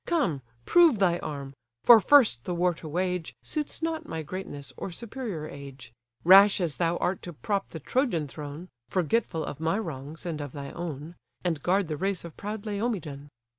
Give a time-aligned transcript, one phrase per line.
[0.07, 1.53] Come, prove thy arm!
[1.83, 5.93] for first the war to wage, Suits not my greatness, or superior age:
[6.23, 10.53] Rash as thou art to prop the Trojan throne, (Forgetful of my wrongs, and of
[10.53, 13.29] thy own,) And guard the race of proud Laomedon!